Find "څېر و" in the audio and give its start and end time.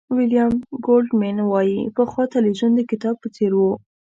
3.35-3.61